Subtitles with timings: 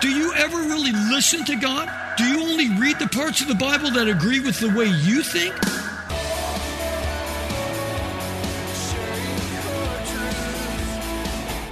[0.00, 1.90] Do you ever really listen to God?
[2.16, 5.24] Do you only read the parts of the Bible that agree with the way you
[5.24, 5.52] think?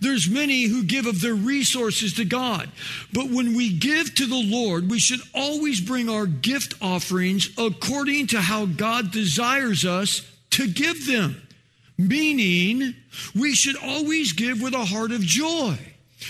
[0.00, 2.70] There's many who give of their resources to God.
[3.12, 8.28] But when we give to the Lord, we should always bring our gift offerings according
[8.28, 11.42] to how God desires us to give them.
[11.98, 12.94] Meaning,
[13.34, 15.78] we should always give with a heart of joy.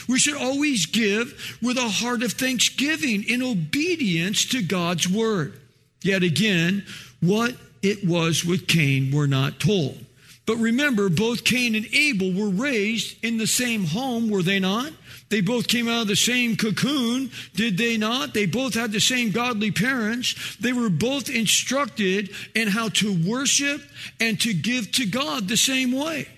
[0.08, 5.60] We should always give with a heart of thanksgiving in obedience to God's word.
[6.02, 6.84] Yet again,
[7.20, 10.05] what it was with Cain, we're not told.
[10.46, 14.92] But remember, both Cain and Abel were raised in the same home, were they not?
[15.28, 18.32] They both came out of the same cocoon, did they not?
[18.32, 20.56] They both had the same godly parents.
[20.60, 23.82] They were both instructed in how to worship
[24.20, 26.28] and to give to God the same way.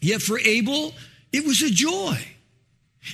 [0.00, 0.94] Yet for Abel,
[1.32, 2.24] it was a joy.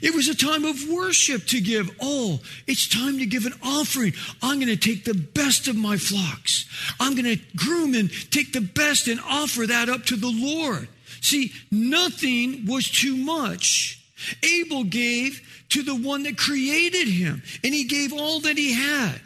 [0.02, 1.90] It was a time of worship to give.
[2.00, 4.12] Oh, it's time to give an offering.
[4.42, 6.66] I'm going to take the best of my flocks.
[7.00, 10.88] I'm going to groom and take the best and offer that up to the Lord.
[11.22, 14.04] See, nothing was too much.
[14.42, 15.40] Abel gave
[15.70, 19.20] to the one that created him, and he gave all that he had.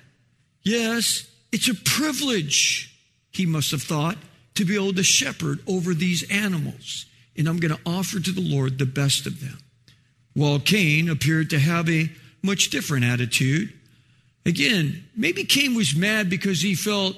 [0.63, 2.95] Yes, it's a privilege,
[3.33, 4.17] he must have thought,
[4.55, 7.07] to be able to shepherd over these animals.
[7.37, 9.59] And I'm going to offer to the Lord the best of them
[10.35, 12.11] while Cain appeared to have a
[12.43, 13.73] much different attitude.
[14.45, 17.17] Again, maybe Cain was mad because he felt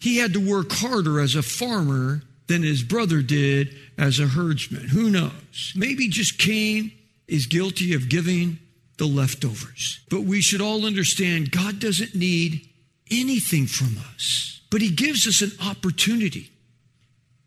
[0.00, 4.88] he had to work harder as a farmer than his brother did as a herdsman.
[4.88, 5.72] Who knows?
[5.76, 6.92] Maybe just Cain
[7.28, 8.58] is guilty of giving
[8.98, 10.00] the leftovers.
[10.10, 12.68] But we should all understand God doesn't need
[13.10, 16.50] anything from us, but He gives us an opportunity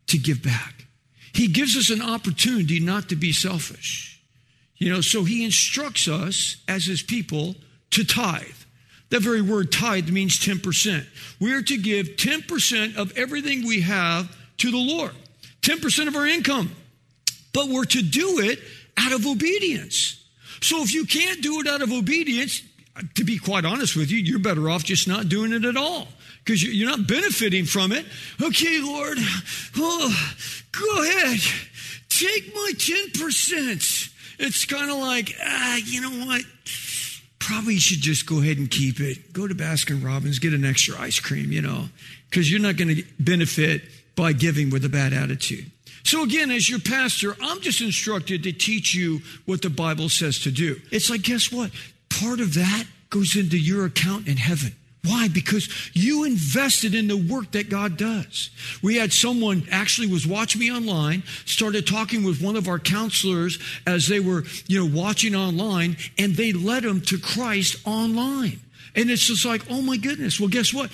[0.07, 0.85] to give back.
[1.33, 4.12] He gives us an opportunity not to be selfish.
[4.77, 7.55] You know, so he instructs us as his people
[7.91, 8.43] to tithe.
[9.09, 11.05] That very word tithe means 10%.
[11.39, 15.11] We are to give 10% of everything we have to the Lord,
[15.61, 16.71] 10% of our income.
[17.53, 18.59] But we're to do it
[18.97, 20.23] out of obedience.
[20.61, 22.63] So if you can't do it out of obedience,
[23.15, 26.07] to be quite honest with you, you're better off just not doing it at all
[26.43, 28.05] because you're not benefiting from it.
[28.41, 29.17] Okay, Lord,
[29.77, 30.33] oh,
[30.71, 31.39] go ahead,
[32.09, 34.12] take my 10%.
[34.39, 36.41] It's kind of like, ah, you know what?
[37.39, 39.33] Probably should just go ahead and keep it.
[39.33, 41.85] Go to Baskin Robbins, get an extra ice cream, you know,
[42.29, 43.81] because you're not going to benefit
[44.15, 45.71] by giving with a bad attitude.
[46.03, 50.39] So again, as your pastor, I'm just instructed to teach you what the Bible says
[50.39, 50.79] to do.
[50.91, 51.71] It's like, guess what?
[52.09, 54.75] Part of that goes into your account in heaven.
[55.05, 55.27] Why?
[55.27, 58.49] Because you invested in the work that God does.
[58.81, 63.59] We had someone actually was watching me online, started talking with one of our counselors
[63.85, 68.61] as they were, you know, watching online, and they led them to Christ online.
[68.95, 70.39] And it's just like, oh my goodness.
[70.39, 70.89] Well, guess what?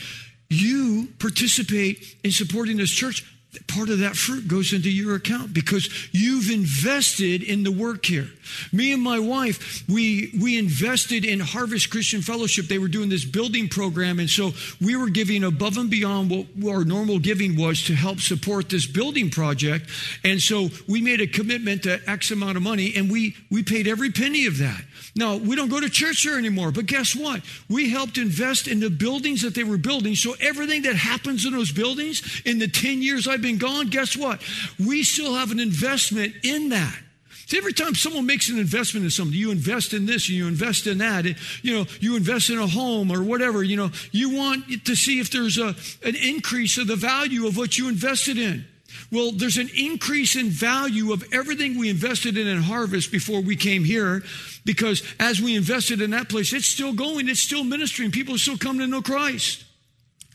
[0.50, 3.24] You participate in supporting this church
[3.68, 8.28] part of that fruit goes into your account because you've invested in the work here.
[8.72, 12.66] Me and my wife, we we invested in Harvest Christian Fellowship.
[12.66, 16.48] They were doing this building program, and so we were giving above and beyond what
[16.72, 19.90] our normal giving was to help support this building project.
[20.24, 23.88] And so we made a commitment to X amount of money, and we we paid
[23.88, 24.84] every penny of that.
[25.16, 27.42] Now we don't go to church here anymore, but guess what?
[27.68, 30.16] We helped invest in the buildings that they were building.
[30.16, 34.18] So everything that happens in those buildings in the ten years I've been gone, guess
[34.18, 34.42] what?
[34.86, 37.00] We still have an investment in that.
[37.46, 40.46] See, every time someone makes an investment in something, you invest in this, and you
[40.46, 41.24] invest in that,
[41.64, 45.22] you know, you invest in a home or whatever, you know, you want to see
[45.22, 48.66] if there's a, an increase of the value of what you invested in.
[49.10, 53.56] Well, there's an increase in value of everything we invested in in harvest before we
[53.56, 54.22] came here
[54.66, 58.12] because as we invested in that place, it's still going, it's still ministering.
[58.12, 59.64] People are still coming to know Christ.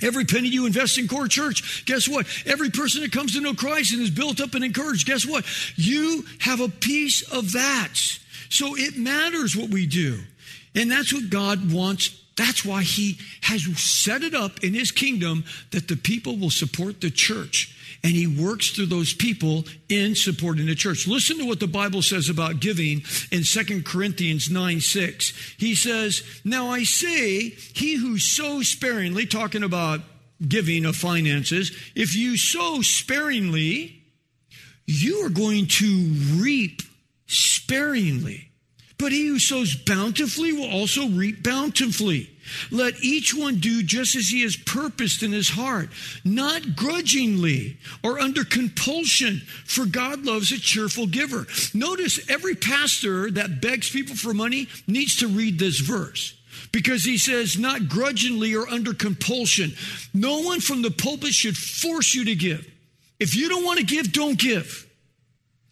[0.03, 2.27] Every penny you invest in core church, guess what?
[2.47, 5.45] Every person that comes to know Christ and is built up and encouraged, guess what?
[5.77, 7.95] You have a piece of that.
[8.49, 10.21] So it matters what we do.
[10.75, 12.21] And that's what God wants.
[12.37, 17.01] That's why He has set it up in His kingdom that the people will support
[17.01, 21.09] the church and he works through those people in supporting the church.
[21.09, 23.03] Listen to what the Bible says about giving
[23.33, 25.57] in 2 Corinthians 9 6.
[25.57, 30.03] He says, Now I say, he who sows sparingly, talking about
[30.47, 34.03] giving of finances, if you sow sparingly,
[34.87, 36.83] you are going to reap
[37.27, 38.51] sparingly.
[38.99, 42.31] But he who sows bountifully will also reap bountifully.
[42.71, 45.89] Let each one do just as he has purposed in his heart,
[46.25, 51.47] not grudgingly or under compulsion, for God loves a cheerful giver.
[51.73, 56.35] Notice every pastor that begs people for money needs to read this verse
[56.73, 59.73] because he says, not grudgingly or under compulsion.
[60.13, 62.69] No one from the pulpit should force you to give.
[63.21, 64.87] If you don't want to give, don't give.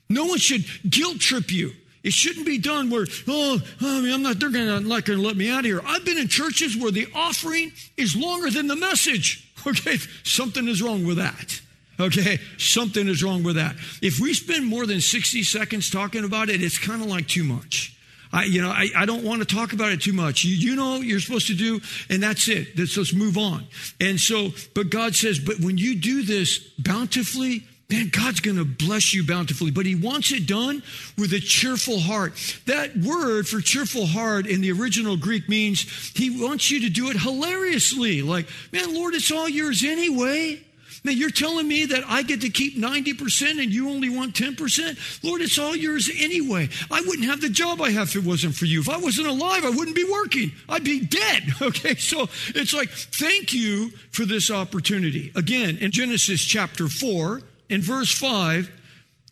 [0.08, 1.72] No one should guilt trip you.
[2.02, 5.18] It shouldn't be done where, oh, oh I mean, I'm not, they're gonna, not going
[5.18, 5.80] to let me out of here.
[5.84, 9.48] I've been in churches where the offering is longer than the message.
[9.64, 11.60] Okay, something is wrong with that.
[12.00, 13.76] Okay, something is wrong with that.
[14.02, 17.44] If we spend more than 60 seconds talking about it, it's kind of like too
[17.44, 17.96] much.
[18.32, 20.42] I, you know, I, I don't want to talk about it too much.
[20.42, 22.76] You, you know you're supposed to do, and that's it.
[22.78, 23.66] Let's, let's move on.
[24.00, 28.64] And so, but God says, but when you do this bountifully, man, God's going to
[28.64, 30.82] bless you bountifully, but He wants it done
[31.18, 32.32] with a cheerful heart.
[32.66, 35.82] That word for cheerful heart in the original Greek means
[36.14, 38.22] He wants you to do it hilariously.
[38.22, 40.60] Like, man, Lord, it's all yours anyway.
[41.04, 45.24] Man, you're telling me that I get to keep 90% and you only want 10%?
[45.24, 46.68] Lord, it's all yours anyway.
[46.92, 48.80] I wouldn't have the job I have if it wasn't for you.
[48.80, 50.52] If I wasn't alive, I wouldn't be working.
[50.68, 51.42] I'd be dead.
[51.62, 55.30] Okay, so it's like, thank you for this opportunity.
[55.36, 57.40] Again, in Genesis chapter 4,
[57.72, 58.70] in verse 5,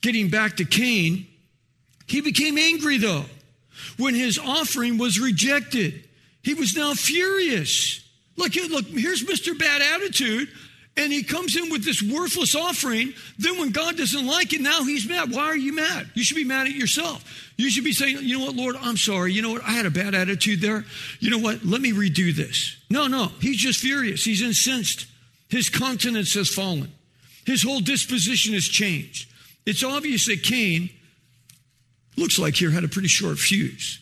[0.01, 1.27] getting back to Cain,
[2.07, 3.25] he became angry though
[3.97, 6.09] when his offering was rejected.
[6.43, 8.01] He was now furious.
[8.37, 9.57] Look, look, here's Mr.
[9.59, 10.49] Bad Attitude,
[10.97, 13.13] and he comes in with this worthless offering.
[13.39, 15.31] Then, when God doesn't like it, now he's mad.
[15.31, 16.11] Why are you mad?
[16.15, 17.53] You should be mad at yourself.
[17.57, 19.35] You should be saying, you know what, Lord, I'm sorry.
[19.35, 19.63] You know what?
[19.63, 20.85] I had a bad attitude there.
[21.19, 21.65] You know what?
[21.65, 22.77] Let me redo this.
[22.89, 23.27] No, no.
[23.41, 24.25] He's just furious.
[24.25, 25.07] He's incensed.
[25.49, 26.91] His countenance has fallen.
[27.50, 29.29] His whole disposition has changed.
[29.67, 30.88] It's obvious that Cain
[32.17, 34.00] looks like here had a pretty short fuse.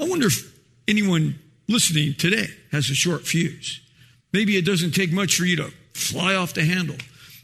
[0.00, 0.50] I wonder if
[0.88, 3.82] anyone listening today has a short fuse.
[4.32, 6.96] Maybe it doesn't take much for you to fly off the handle.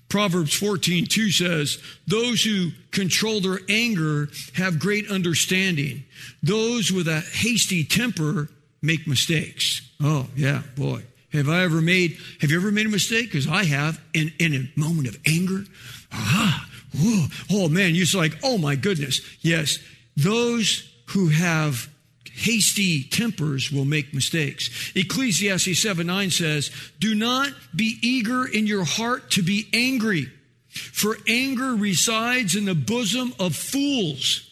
[0.08, 6.04] Proverbs 14, 2 says, Those who control their anger have great understanding.
[6.42, 8.48] Those with a hasty temper
[8.80, 9.82] make mistakes.
[10.02, 11.02] Oh, yeah, boy.
[11.34, 13.26] Have I ever made, have you ever made a mistake?
[13.26, 15.64] Because I have in, in a moment of anger.
[16.12, 19.20] Ah, whoa, oh man, you're like, oh my goodness.
[19.40, 19.78] Yes,
[20.16, 21.88] those who have
[22.34, 24.92] hasty tempers will make mistakes.
[24.94, 26.70] Ecclesiastes 7 9 says,
[27.00, 30.30] Do not be eager in your heart to be angry,
[30.68, 34.48] for anger resides in the bosom of fools.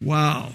[0.00, 0.52] Wow.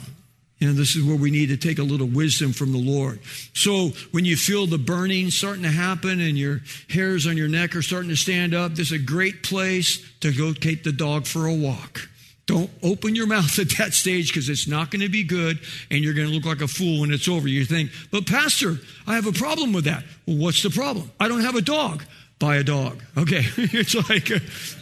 [0.62, 3.20] And this is where we need to take a little wisdom from the Lord.
[3.54, 7.76] So when you feel the burning starting to happen and your hairs on your neck
[7.76, 11.26] are starting to stand up, this is a great place to go take the dog
[11.26, 12.10] for a walk.
[12.46, 16.04] Don't open your mouth at that stage because it's not going to be good and
[16.04, 17.48] you're going to look like a fool when it's over.
[17.48, 20.04] You think, but Pastor, I have a problem with that.
[20.26, 21.10] Well, what's the problem?
[21.20, 22.04] I don't have a dog.
[22.40, 23.02] Buy a dog.
[23.18, 23.44] Okay.
[23.58, 24.30] it's like,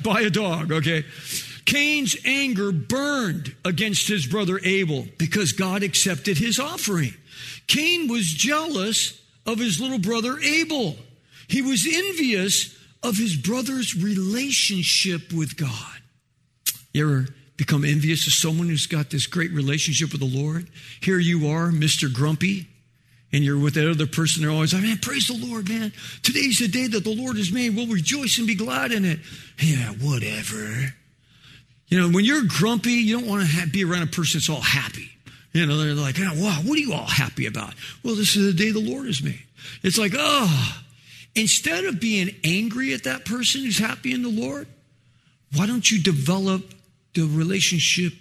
[0.04, 0.72] buy a dog.
[0.72, 1.04] Okay.
[1.68, 7.14] Cain's anger burned against his brother Abel because God accepted his offering.
[7.68, 10.96] Cain was jealous of his little brother Abel.
[11.50, 16.02] He was envious of his brother's relationship with God.
[16.94, 20.70] You ever become envious of someone who's got this great relationship with the Lord?
[21.02, 22.12] Here you are, Mr.
[22.12, 22.70] Grumpy,
[23.34, 24.42] and you're with that other person.
[24.42, 25.92] They're always like, man, praise the Lord, man.
[26.24, 27.76] Today's the day that the Lord has made.
[27.76, 29.20] We'll rejoice and be glad in it.
[29.60, 30.94] Yeah, whatever.
[31.88, 34.50] You know, when you're grumpy, you don't want to have, be around a person that's
[34.50, 35.10] all happy.
[35.54, 37.74] You know, they're like, oh, wow, what are you all happy about?
[38.04, 39.44] Well, this is the day the Lord has made.
[39.84, 40.82] It's like, oh,
[41.36, 44.68] instead of being angry at that person who's happy in the Lord,
[45.56, 46.74] why don't you develop
[47.14, 48.14] the relationship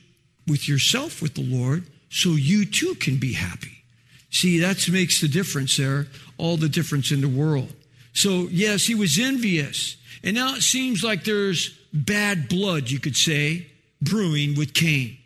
[0.47, 3.83] with yourself with the Lord so you too can be happy?
[4.31, 6.07] See, that makes the difference there,
[6.39, 7.73] all the difference in the world.
[8.13, 9.97] So, yes, he was envious.
[10.23, 13.67] And now it seems like there's bad blood, you could say,
[14.03, 15.19] brewing with Cain.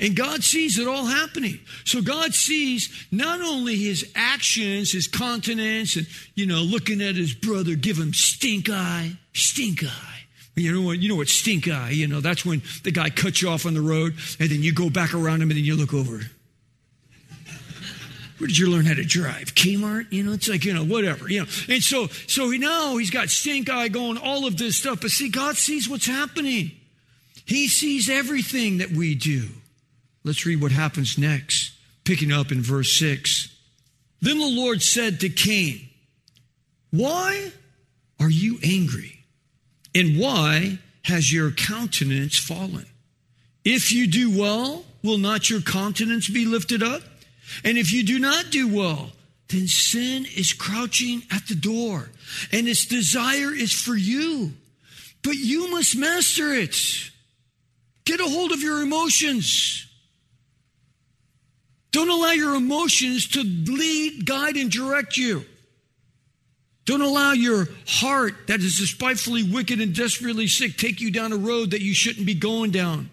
[0.00, 1.60] And God sees it all happening.
[1.84, 7.34] So God sees not only his actions, his countenance, and, you know, looking at his
[7.34, 10.12] brother, give him stink eye, stink eye.
[10.56, 10.98] You know what?
[10.98, 11.90] You know what stink eye?
[11.90, 14.74] You know that's when the guy cuts you off on the road, and then you
[14.74, 16.20] go back around him, and then you look over.
[18.42, 19.54] Where did you learn how to drive?
[19.54, 20.10] Kmart?
[20.10, 21.46] You know, it's like, you know, whatever, you know.
[21.68, 25.00] And so, so he now he's got stink eye going, all of this stuff.
[25.00, 26.72] But see, God sees what's happening.
[27.44, 29.46] He sees everything that we do.
[30.24, 31.72] Let's read what happens next,
[32.02, 33.56] picking up in verse 6.
[34.20, 35.88] Then the Lord said to Cain,
[36.90, 37.52] Why
[38.18, 39.20] are you angry?
[39.94, 42.86] And why has your countenance fallen?
[43.64, 47.02] If you do well, will not your countenance be lifted up?
[47.64, 49.10] And if you do not do well,
[49.48, 52.10] then sin is crouching at the door,
[52.52, 54.52] and its desire is for you.
[55.22, 56.74] But you must master it.
[58.04, 59.86] Get a hold of your emotions.
[61.92, 65.44] Don't allow your emotions to lead, guide, and direct you.
[66.84, 71.36] Don't allow your heart that is despitefully wicked and desperately sick take you down a
[71.36, 73.10] road that you shouldn't be going down.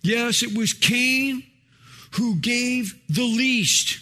[0.00, 1.42] Yes, it was Cain
[2.14, 3.98] who gave the least.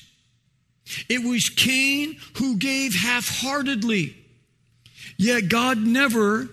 [1.09, 4.17] It was Cain who gave half heartedly.
[5.17, 6.49] Yet God never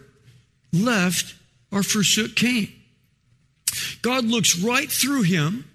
[0.72, 1.36] left
[1.72, 2.72] or forsook Cain.
[4.02, 5.70] God looks right through him,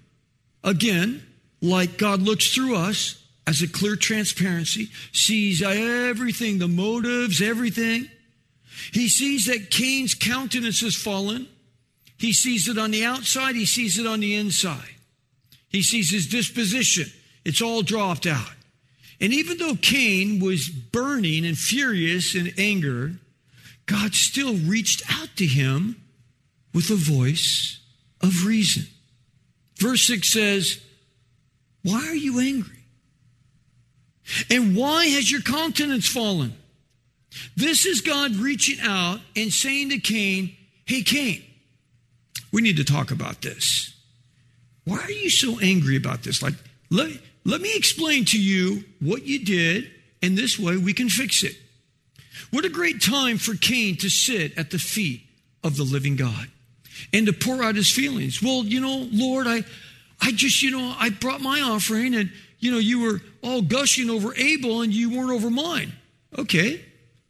[0.63, 1.25] again,
[1.61, 8.09] like God looks through us as a clear transparency, sees everything, the motives, everything.
[8.91, 11.47] He sees that Cain's countenance has fallen.
[12.17, 14.94] He sees it on the outside, he sees it on the inside.
[15.75, 17.11] He sees his disposition.
[17.43, 18.53] It's all dropped out.
[19.19, 23.15] And even though Cain was burning and furious in anger,
[23.85, 26.01] God still reached out to him
[26.73, 27.81] with a voice
[28.21, 28.87] of reason.
[29.77, 30.79] Verse 6 says,
[31.83, 32.85] Why are you angry?
[34.49, 36.53] And why has your countenance fallen?
[37.57, 40.55] This is God reaching out and saying to Cain,
[40.85, 41.43] Hey, Cain,
[42.53, 43.94] we need to talk about this.
[44.85, 46.41] Why are you so angry about this?
[46.41, 46.53] Like,
[46.89, 47.11] let,
[47.43, 51.55] let me explain to you what you did, and this way we can fix it.
[52.51, 55.21] What a great time for Cain to sit at the feet
[55.63, 56.47] of the living God
[57.11, 58.41] and to pour out his feelings.
[58.41, 59.63] Well, you know, Lord, I,
[60.21, 64.09] I just, you know, I brought my offering and, you know, you were all gushing
[64.09, 65.93] over Abel and you weren't over mine.
[66.37, 66.83] Okay,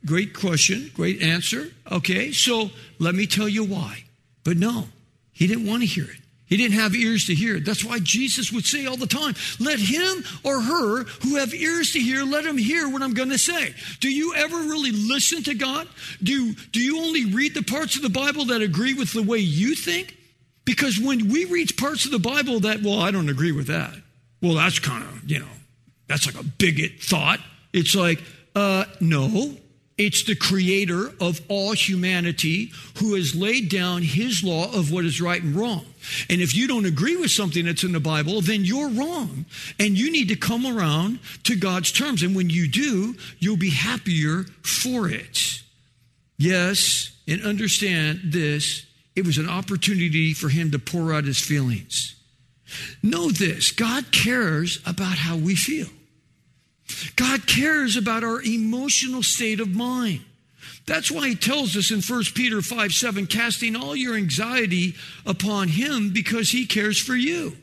[0.05, 1.71] great question, great answer.
[1.91, 4.03] Okay, so let me tell you why.
[4.43, 4.89] But no,
[5.31, 6.19] he didn't want to hear it.
[6.55, 7.59] He didn't have ears to hear.
[7.59, 11.91] That's why Jesus would say all the time, let him or her who have ears
[11.91, 13.75] to hear, let him hear what I'm going to say.
[13.99, 15.85] Do you ever really listen to God?
[16.23, 19.39] Do, do you only read the parts of the Bible that agree with the way
[19.39, 20.15] you think?
[20.63, 23.93] Because when we read parts of the Bible that, well, I don't agree with that.
[24.41, 25.51] Well, that's kind of, you know,
[26.07, 27.41] that's like a bigot thought.
[27.73, 28.23] It's like,
[28.55, 29.57] uh, no,
[29.97, 35.21] it's the creator of all humanity who has laid down his law of what is
[35.21, 35.85] right and wrong.
[36.29, 39.45] And if you don't agree with something that's in the Bible, then you're wrong.
[39.79, 42.23] And you need to come around to God's terms.
[42.23, 45.61] And when you do, you'll be happier for it.
[46.37, 48.85] Yes, and understand this
[49.15, 52.15] it was an opportunity for him to pour out his feelings.
[53.01, 55.87] Know this God cares about how we feel.
[57.15, 60.21] God cares about our emotional state of mind.
[60.85, 65.69] That's why he tells us in 1 Peter 5 7, casting all your anxiety upon
[65.69, 67.57] him because he cares for you.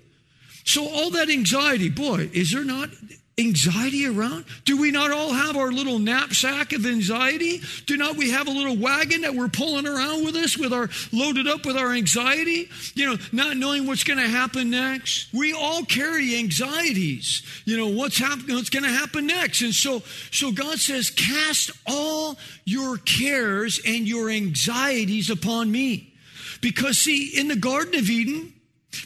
[0.64, 2.90] So, all that anxiety, boy, is there not
[3.38, 4.44] anxiety around?
[4.64, 7.62] Do we not all have our little knapsack of anxiety?
[7.86, 10.90] Do not we have a little wagon that we're pulling around with us with our
[11.12, 12.68] loaded up with our anxiety?
[12.94, 15.32] You know, not knowing what's going to happen next.
[15.32, 17.42] We all carry anxieties.
[17.64, 19.62] You know, what's happening what's going to happen next.
[19.62, 26.12] And so so God says, "Cast all your cares and your anxieties upon me."
[26.60, 28.52] Because see, in the garden of Eden,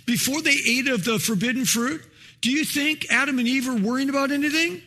[0.04, 2.02] before they ate of the forbidden fruit,
[2.46, 4.80] do you think Adam and Eve were worrying about anything?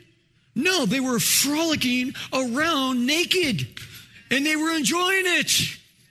[0.56, 3.68] No, they were frolicking around naked
[4.32, 5.52] and they were enjoying it.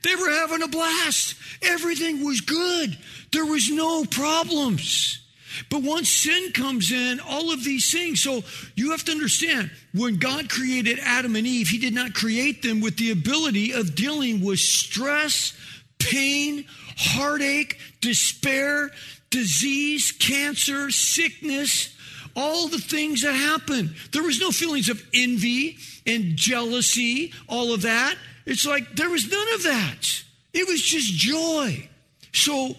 [0.02, 1.36] They were having a blast.
[1.62, 2.98] Everything was good.
[3.32, 5.26] There was no problems.
[5.70, 8.22] But once sin comes in, all of these things.
[8.22, 8.42] So
[8.74, 12.82] you have to understand when God created Adam and Eve, He did not create them
[12.82, 15.54] with the ability of dealing with stress,
[15.98, 16.66] pain,
[16.98, 18.90] heartache, despair
[19.30, 21.94] disease, cancer, sickness,
[22.34, 23.94] all the things that happen.
[24.12, 28.16] There was no feelings of envy and jealousy, all of that.
[28.46, 30.22] It's like there was none of that.
[30.54, 31.88] It was just joy.
[32.32, 32.74] So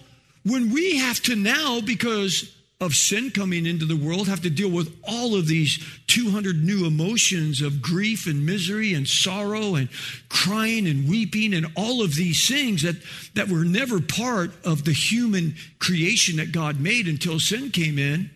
[0.46, 4.72] when we have to now, because of sin coming into the world, have to deal
[4.72, 9.90] with all of these 200 new emotions of grief and misery and sorrow and
[10.30, 12.96] crying and weeping and all of these things that,
[13.34, 18.30] that were never part of the human creation that God made until sin came in.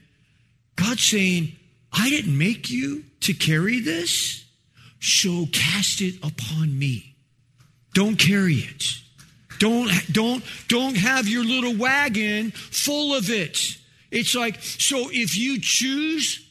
[0.76, 1.54] God's saying,
[1.94, 4.44] I didn't make you to carry this,
[5.00, 7.16] so cast it upon me.
[7.94, 8.84] Don't carry it.
[9.60, 13.78] Don't, don't, don't have your little wagon full of it.
[14.14, 16.48] It's like, so if you choose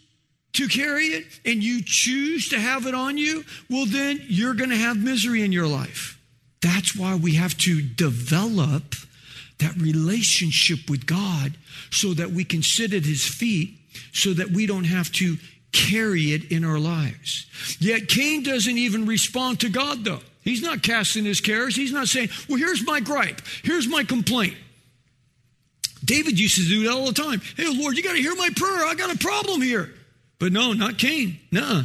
[0.54, 4.70] to carry it and you choose to have it on you, well, then you're going
[4.70, 6.18] to have misery in your life.
[6.60, 8.94] That's why we have to develop
[9.58, 11.54] that relationship with God
[11.90, 13.78] so that we can sit at his feet
[14.12, 15.36] so that we don't have to
[15.72, 17.46] carry it in our lives.
[17.78, 20.20] Yet Cain doesn't even respond to God though.
[20.42, 21.76] He's not casting his cares.
[21.76, 23.40] He's not saying, well, here's my gripe.
[23.62, 24.56] Here's my complaint.
[26.12, 27.40] David used to do that all the time.
[27.56, 28.84] Hey, Lord, you got to hear my prayer.
[28.84, 29.94] I got a problem here.
[30.38, 31.38] But no, not Cain.
[31.50, 31.84] Nuh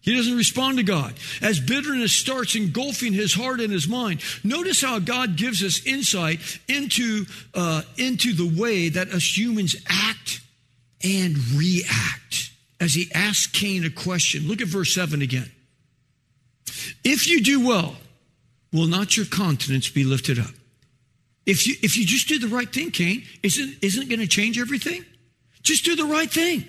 [0.00, 1.14] He doesn't respond to God.
[1.40, 6.40] As bitterness starts engulfing his heart and his mind, notice how God gives us insight
[6.66, 10.40] into, uh, into the way that us humans act
[11.04, 12.50] and react.
[12.80, 14.48] As he asks Cain a question.
[14.48, 15.52] Look at verse 7 again.
[17.04, 17.94] If you do well,
[18.72, 20.50] will not your countenance be lifted up?
[21.44, 24.58] If you, if you just do the right thing, Cain, isn't, isn't going to change
[24.58, 25.04] everything?
[25.62, 26.64] Just do the right thing.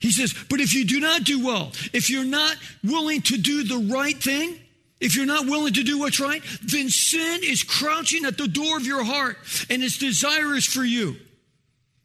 [0.00, 3.64] He says, but if you do not do well, if you're not willing to do
[3.64, 4.58] the right thing,
[5.00, 8.76] if you're not willing to do what's right, then sin is crouching at the door
[8.76, 9.36] of your heart
[9.70, 11.16] and its desire is for you.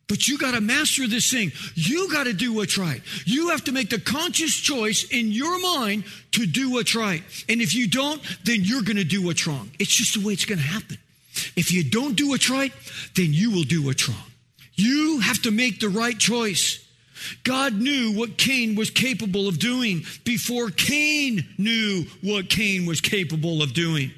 [0.08, 1.54] But you got to master this thing.
[1.76, 3.02] You got to do what's right.
[3.26, 7.24] You have to make the conscious choice in your mind to do what's right.
[7.48, 9.72] And if you don't, then you're going to do what's wrong.
[9.80, 10.98] It's just the way it's going to happen.
[11.56, 12.74] If you don't do what's right,
[13.16, 14.18] then you will do what's wrong.
[14.76, 16.86] You have to make the right choice.
[17.44, 23.62] God knew what Cain was capable of doing before Cain knew what Cain was capable
[23.62, 24.12] of doing.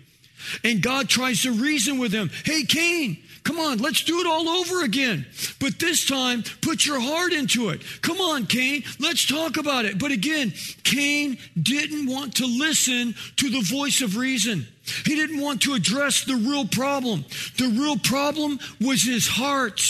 [0.64, 2.30] And God tries to reason with him.
[2.46, 5.26] Hey, Cain, come on, let's do it all over again.
[5.60, 7.82] But this time, put your heart into it.
[8.02, 10.00] Come on, Cain, let's talk about it.
[10.00, 10.54] But again,
[10.84, 14.68] Cain didn't want to listen to the voice of reason.
[15.06, 17.26] He didn't want to address the real problem.
[17.58, 19.82] The real problem was his heart.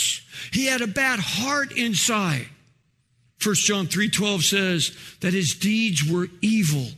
[0.52, 2.46] He had a bad heart inside.
[3.42, 6.90] 1 John 3:12 says that his deeds were evil.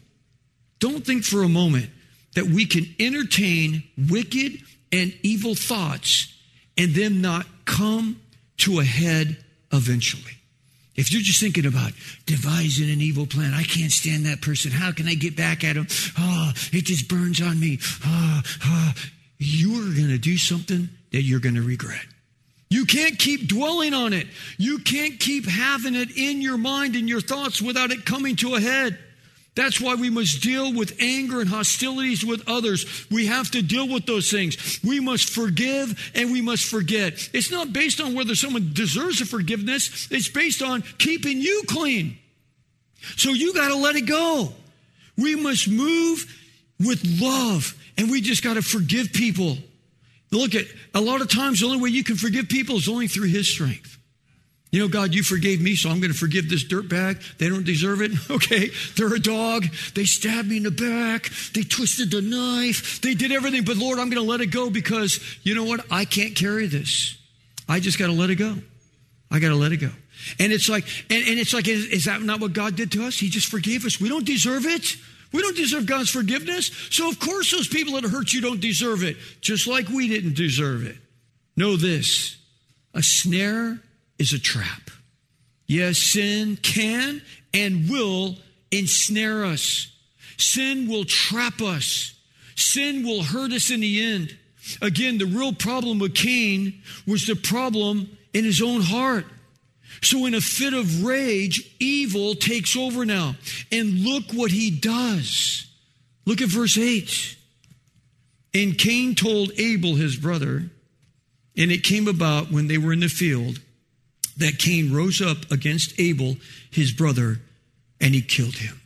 [0.78, 1.90] Don't think for a moment
[2.34, 6.35] that we can entertain wicked and evil thoughts
[6.76, 8.20] and them not come
[8.58, 9.36] to a head
[9.72, 10.32] eventually.
[10.94, 11.92] If you're just thinking about
[12.24, 14.70] devising an evil plan, I can't stand that person.
[14.70, 15.86] How can I get back at him?
[16.18, 17.78] Oh, it just burns on me.
[18.04, 18.92] Oh, oh.
[19.38, 22.06] You're going to do something that you're going to regret.
[22.70, 24.26] You can't keep dwelling on it.
[24.58, 28.54] You can't keep having it in your mind and your thoughts without it coming to
[28.54, 28.98] a head.
[29.56, 33.06] That's why we must deal with anger and hostilities with others.
[33.10, 34.78] We have to deal with those things.
[34.84, 37.30] We must forgive and we must forget.
[37.32, 42.18] It's not based on whether someone deserves a forgiveness, it's based on keeping you clean.
[43.16, 44.52] So you got to let it go.
[45.16, 46.26] We must move
[46.78, 49.56] with love and we just got to forgive people.
[50.30, 53.08] Look at a lot of times the only way you can forgive people is only
[53.08, 53.95] through his strength.
[54.72, 57.38] You know, God, you forgave me, so I'm going to forgive this dirtbag.
[57.38, 58.12] They don't deserve it.
[58.30, 59.64] Okay, they're a dog.
[59.94, 61.30] They stabbed me in the back.
[61.54, 63.00] They twisted the knife.
[63.00, 63.64] They did everything.
[63.64, 65.86] But Lord, I'm going to let it go because you know what?
[65.90, 67.16] I can't carry this.
[67.68, 68.56] I just got to let it go.
[69.30, 69.90] I got to let it go.
[70.38, 73.06] And it's like, and, and it's like, is, is that not what God did to
[73.06, 73.18] us?
[73.18, 74.00] He just forgave us.
[74.00, 74.96] We don't deserve it.
[75.32, 76.70] We don't deserve God's forgiveness.
[76.90, 80.34] So of course those people that hurt you don't deserve it, just like we didn't
[80.34, 80.96] deserve it.
[81.56, 82.36] Know this
[82.94, 83.78] a snare
[84.18, 84.90] is a trap.
[85.66, 88.36] Yes, sin can and will
[88.70, 89.92] ensnare us.
[90.38, 92.14] Sin will trap us.
[92.54, 94.36] Sin will hurt us in the end.
[94.82, 99.26] Again, the real problem with Cain was the problem in his own heart.
[100.02, 103.36] So, in a fit of rage, evil takes over now.
[103.72, 105.66] And look what he does.
[106.26, 107.36] Look at verse 8.
[108.52, 110.70] And Cain told Abel, his brother,
[111.56, 113.60] and it came about when they were in the field
[114.36, 116.36] that Cain rose up against Abel,
[116.70, 117.40] his brother,
[118.00, 118.80] and he killed him.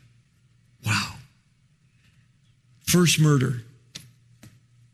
[0.85, 1.15] Wow.
[2.87, 3.63] First murder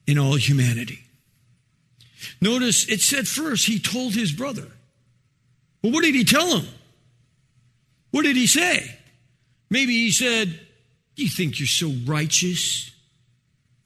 [0.07, 1.01] in all humanity.
[2.41, 4.67] Notice it said first he told his brother.
[5.83, 6.67] Well, what did he tell him?
[8.11, 8.99] What did he say?
[9.71, 10.59] Maybe he said,
[11.17, 12.91] You think you're so righteous?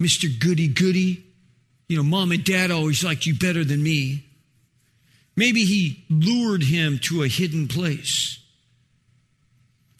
[0.01, 0.27] Mr.
[0.39, 1.25] Goody Goody.
[1.89, 4.25] You know, mom and dad always liked you better than me.
[5.41, 8.41] Maybe he lured him to a hidden place.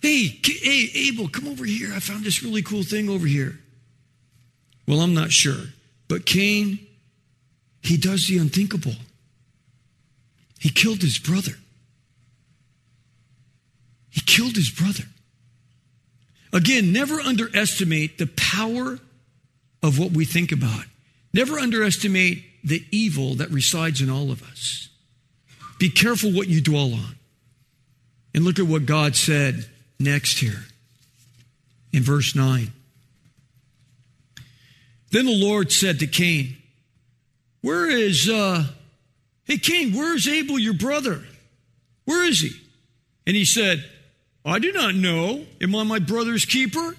[0.03, 1.95] Hey, hey, Abel, come over here.
[1.95, 3.59] I found this really cool thing over here.
[4.87, 5.73] Well, I'm not sure.
[6.09, 6.87] But Cain,
[7.83, 8.97] he does the unthinkable.
[10.59, 11.55] He killed his brother.
[14.11, 15.05] He killed his brother.
[16.53, 18.99] Again, never underestimate the power
[19.83, 20.85] of what we think about.
[21.33, 24.90] Never underestimate the evil that resides in all of us.
[25.81, 27.17] Be careful what you dwell on.
[28.35, 29.67] And look at what God said
[29.99, 30.63] next here
[31.93, 32.71] in verse 9.
[35.11, 36.59] Then the Lord said to Cain,
[37.63, 38.67] Where is, uh,
[39.45, 41.23] hey, Cain, where is Abel, your brother?
[42.05, 42.53] Where is he?
[43.27, 43.83] And he said,
[44.45, 45.47] I do not know.
[45.63, 46.95] Am I my brother's keeper?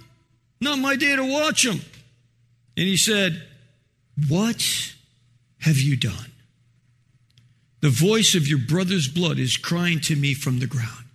[0.60, 1.82] Not my day to watch him.
[2.76, 3.44] And he said,
[4.28, 4.92] What
[5.60, 6.31] have you done?
[7.82, 11.06] The voice of your brother's blood is crying to me from the ground.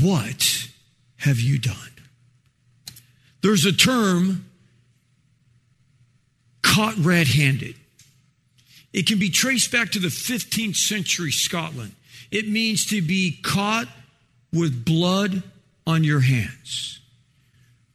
[0.00, 0.68] What
[1.18, 1.76] have you done?
[3.42, 4.46] There's a term
[6.62, 7.74] caught red handed.
[8.92, 11.92] It can be traced back to the 15th century Scotland.
[12.30, 13.88] It means to be caught
[14.52, 15.42] with blood
[15.86, 17.00] on your hands.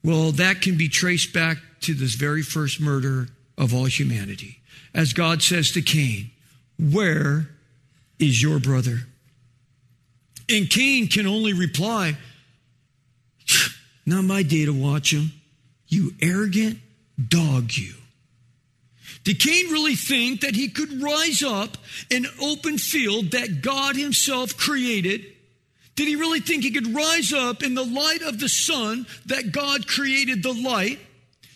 [0.03, 4.59] Well, that can be traced back to this very first murder of all humanity.
[4.93, 6.31] As God says to Cain,
[6.77, 7.49] Where
[8.19, 8.99] is your brother?
[10.49, 12.17] And Cain can only reply,
[14.05, 15.31] Not my day to watch him.
[15.87, 16.79] You arrogant
[17.27, 17.93] dog, you.
[19.23, 21.77] Did Cain really think that he could rise up
[22.09, 25.25] an open field that God himself created?
[25.95, 29.51] Did he really think he could rise up in the light of the sun that
[29.51, 30.99] God created the light?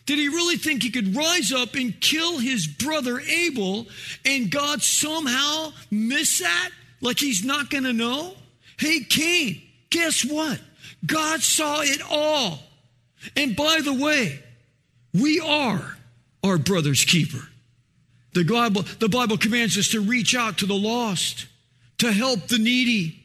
[0.05, 3.87] Did he really think he could rise up and kill his brother Abel
[4.25, 6.69] and God somehow miss that?
[7.01, 8.33] Like he's not going to know?
[8.77, 10.59] Hey, Cain, guess what?
[11.05, 12.59] God saw it all.
[13.35, 14.39] And by the way,
[15.13, 15.97] we are
[16.43, 17.47] our brother's keeper.
[18.33, 21.47] The Bible, the Bible commands us to reach out to the lost,
[21.99, 23.23] to help the needy,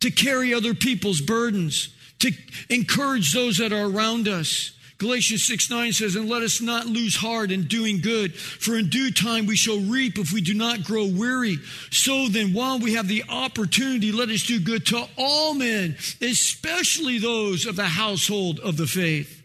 [0.00, 1.88] to carry other people's burdens,
[2.20, 2.32] to
[2.68, 4.72] encourage those that are around us.
[5.00, 8.90] Galatians 6 9 says, And let us not lose heart in doing good, for in
[8.90, 11.56] due time we shall reap if we do not grow weary.
[11.90, 17.18] So then, while we have the opportunity, let us do good to all men, especially
[17.18, 19.42] those of the household of the faith.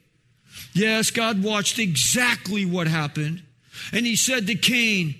[0.73, 3.41] Yes, God watched exactly what happened.
[3.93, 5.15] And he said to Cain,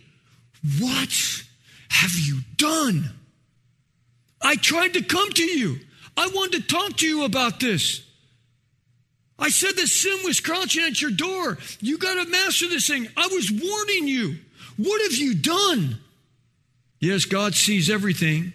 [0.82, 1.44] What
[1.88, 3.10] have you done?
[4.42, 5.78] I tried to come to you.
[6.18, 8.02] I wanted to talk to you about this.
[9.38, 11.58] I said that sin was crouching at your door.
[11.82, 13.08] You got to master this thing.
[13.18, 14.38] I was warning you.
[14.78, 16.00] What have you done?
[17.00, 18.54] Yes, God sees everything.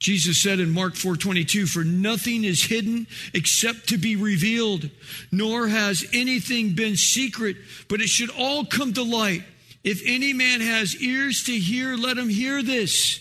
[0.00, 4.90] Jesus said in Mark 4:22, "For nothing is hidden except to be revealed,
[5.30, 9.44] nor has anything been secret, but it should all come to light.
[9.84, 13.20] If any man has ears to hear, let him hear this."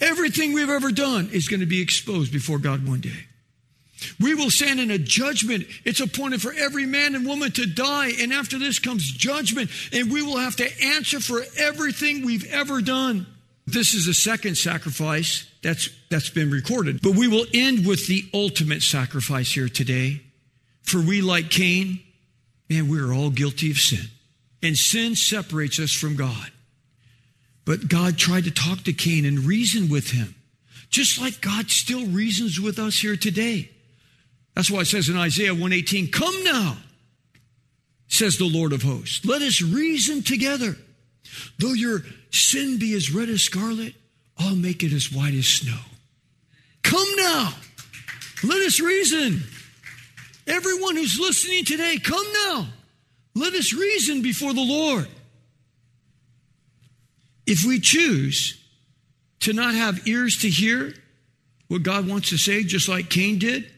[0.00, 3.26] Everything we've ever done is going to be exposed before God one day.
[4.20, 5.66] We will stand in a judgment.
[5.84, 8.12] It's appointed for every man and woman to die.
[8.20, 9.70] And after this comes judgment.
[9.92, 13.26] And we will have to answer for everything we've ever done.
[13.66, 17.00] This is the second sacrifice that's, that's been recorded.
[17.00, 20.20] But we will end with the ultimate sacrifice here today.
[20.82, 22.00] For we, like Cain,
[22.68, 24.10] man, we are all guilty of sin.
[24.62, 26.50] And sin separates us from God.
[27.64, 30.34] But God tried to talk to Cain and reason with him,
[30.90, 33.70] just like God still reasons with us here today.
[34.54, 36.76] That's why it says in Isaiah 118, Come now,
[38.08, 39.24] says the Lord of hosts.
[39.24, 40.76] Let us reason together.
[41.58, 43.94] Though your sin be as red as scarlet,
[44.38, 45.78] I'll make it as white as snow.
[46.82, 47.52] Come now.
[48.44, 49.42] Let us reason.
[50.46, 52.66] Everyone who's listening today, come now.
[53.34, 55.08] Let us reason before the Lord.
[57.46, 58.60] If we choose
[59.40, 60.94] to not have ears to hear
[61.68, 63.70] what God wants to say, just like Cain did,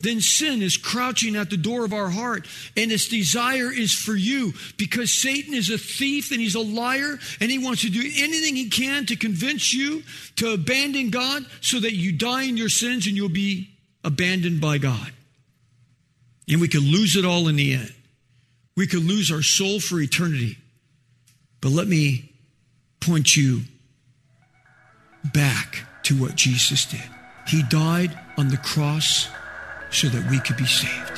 [0.00, 4.14] then sin is crouching at the door of our heart and its desire is for
[4.14, 8.00] you because Satan is a thief and he's a liar and he wants to do
[8.00, 10.02] anything he can to convince you
[10.36, 13.70] to abandon God so that you die in your sins and you'll be
[14.04, 15.12] abandoned by God.
[16.48, 17.92] And we could lose it all in the end.
[18.76, 20.58] We could lose our soul for eternity.
[21.62, 22.30] But let me
[23.00, 23.62] point you
[25.32, 27.02] back to what Jesus did.
[27.48, 29.28] He died on the cross
[29.96, 31.16] so that we could be saved.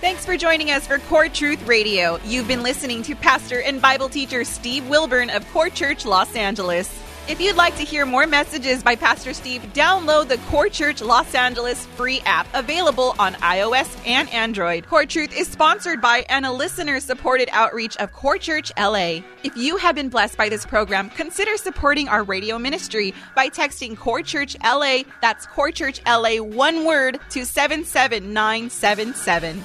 [0.00, 2.18] Thanks for joining us for Core Truth Radio.
[2.24, 6.88] You've been listening to pastor and Bible teacher Steve Wilburn of Core Church Los Angeles.
[7.30, 11.32] If you'd like to hear more messages by Pastor Steve, download the Core Church Los
[11.32, 14.88] Angeles free app available on iOS and Android.
[14.88, 19.20] Core Truth is sponsored by and a listener supported outreach of Core Church LA.
[19.44, 23.96] If you have been blessed by this program, consider supporting our radio ministry by texting
[23.96, 29.64] Core Church LA, that's Core Church LA, one word, to 77977.